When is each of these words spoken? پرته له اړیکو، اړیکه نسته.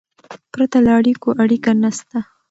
پرته 0.51 0.77
له 0.85 0.91
اړیکو، 0.99 1.29
اړیکه 1.43 1.71
نسته. 1.81 2.17